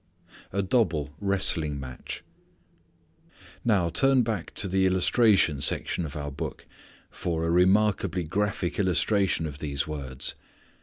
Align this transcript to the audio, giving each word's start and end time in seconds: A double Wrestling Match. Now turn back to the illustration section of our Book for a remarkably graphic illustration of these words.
A 0.51 0.63
double 0.63 1.11
Wrestling 1.19 1.79
Match. 1.79 2.23
Now 3.63 3.89
turn 3.89 4.23
back 4.23 4.51
to 4.55 4.67
the 4.67 4.87
illustration 4.87 5.61
section 5.61 6.07
of 6.07 6.15
our 6.15 6.31
Book 6.31 6.65
for 7.11 7.45
a 7.45 7.51
remarkably 7.51 8.23
graphic 8.23 8.79
illustration 8.79 9.45
of 9.45 9.59
these 9.59 9.85
words. 9.87 10.33